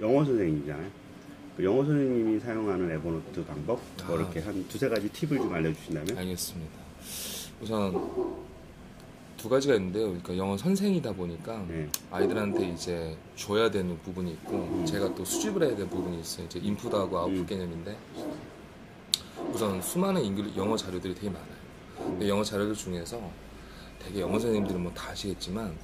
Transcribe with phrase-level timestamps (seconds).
[0.00, 0.90] 영어 선생님이잖아요.
[1.56, 4.06] 그 영어 선생님이 사용하는 에버노트 방법 아.
[4.08, 6.18] 뭐 이렇게 한 두세 가지 팁을 좀 알려주신다면?
[6.18, 6.72] 알겠습니다.
[7.62, 8.36] 우선
[9.38, 10.06] 두 가지가 있는데요.
[10.08, 11.88] 그러니까 영어 선생이다 보니까 네.
[12.10, 16.46] 아이들한테 이제 줘야 되는 부분이 있고 제가 또 수집을 해야 되는 부분이 있어요.
[16.46, 17.46] 이제 인풋하고 아웃풋 음.
[17.46, 17.96] 개념인데
[19.52, 22.28] 우선 수많은 잉글 영어 자료들이 되게 많아요.
[22.28, 23.20] 영어 자료들 중에서
[23.98, 25.74] 되게 영어 선생님들은 뭐 다 아시겠지만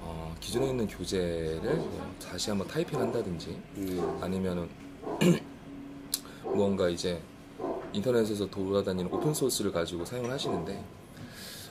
[0.00, 4.68] 어, 기존에 있는 교재를 뭐 다시 한번 타이핑한다든지 음, 아니면은
[6.44, 7.20] 무언가 이제
[7.92, 10.82] 인터넷에서 돌아다니는 오픈 소스를 가지고 사용을 하시는데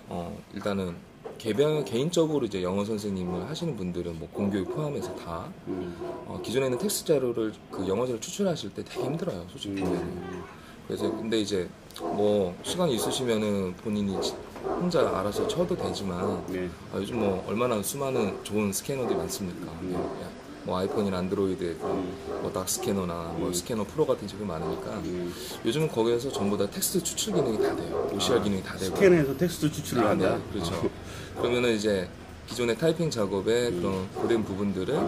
[0.09, 0.95] 어 일단은
[1.37, 5.95] 개별 개인적으로 이제 영어 선생님을 하시는 분들은 뭐 공교육 포함해서 다 음,
[6.27, 10.43] 어, 기존에 있는 텍스트 자료를 그 영어 자료 추출하실 때 되게 힘들어요 솔직히 음,
[10.87, 11.69] 그래서 근데 이제
[12.01, 16.69] 뭐 시간 있으시면은 본인이 지- 혼자 알아서 쳐도 되지만 네.
[16.93, 19.71] 아, 요즘 뭐 얼마나 수많은 좋은 스캐너들이 많습니까?
[19.81, 19.93] 음.
[20.23, 20.29] 야,
[20.63, 23.53] 뭐 아이폰이나 안드로이드에 음, 뭐 Doc Scanner나 뭐 음.
[23.53, 25.33] Scanner Pro 같은 제품이 많으니까 음.
[25.65, 28.09] 요즘은 거기에서 전부 다 텍스트 추출 기능이 다 돼요.
[28.13, 28.95] OCR 아, 기능이 다 되고.
[28.95, 30.35] 스캔해서 텍스트 추출을 아, 한다.
[30.37, 30.89] 네, 그렇죠.
[31.37, 32.07] 그러면은 이제
[32.47, 34.99] 기존의 타이핑 작업에 그런 고된 부분들을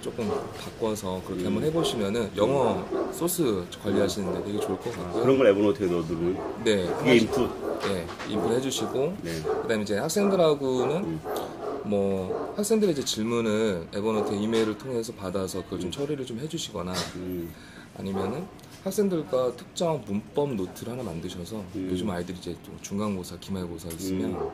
[0.00, 5.22] 조금 바꿔서 그렇게 한번 해보시면은 영어 소스 관리하시는데 되게 좋을 것 아, 같고요.
[5.22, 7.67] 그런 걸 에버노트에 넣어두는 네, 그게 input.
[7.80, 9.42] 네, input 해 주시고 네.
[9.42, 11.20] 그다음에 이제 학생들하고는
[11.84, 17.52] 뭐 학생들의 이제 질문을 에버노트 이메일을 통해서 받아서 그걸 좀 처리를 좀 해주시거나 음,
[17.96, 18.44] 아니면은
[18.84, 21.88] 학생들과 특정 문법 노트를 하나 만드셔서 음.
[21.90, 24.50] 요즘 아이들이 이제 또 중간고사, 기말고사 있으면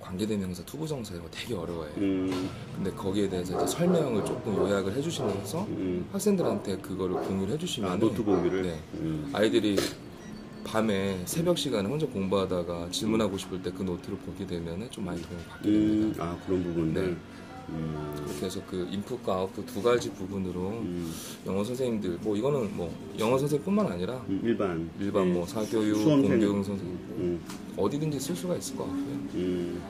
[0.00, 1.94] 관계대명사, to부정사 이런 거 되게 어려워해요.
[1.96, 6.08] 음, 근데 거기에 대해서 이제 설명을 조금 요약을 해주시면서 음.
[6.12, 8.62] 학생들한테 그거를 공유를 해주시면 아, 노트 공유를.
[8.62, 8.80] 네.
[8.94, 9.76] 음, 아이들이
[10.66, 15.44] 밤에 새벽 시간에 혼자 공부하다가 질문하고 싶을 때 그 노트를 보게 되면 좀 많이 도움을
[15.44, 16.24] 받게 음, 됩니다.
[16.24, 17.06] 아 그런 부분들.
[17.10, 17.16] 네.
[17.68, 21.12] 음, 그렇게 해서 그 인풋과 아웃풋 두 가지 부분으로 음,
[21.46, 24.88] 영어 선생님들 뭐 이거는 뭐 영어 선생뿐만 아니라 음, 일반.
[25.00, 25.32] 일반 네.
[25.34, 26.30] 뭐 사교육, 수험생.
[26.30, 27.40] 공교육 선생 음,
[27.76, 29.04] 어디든지 쓸 수가 있을 것 같고요.
[29.34, 29.82] 음,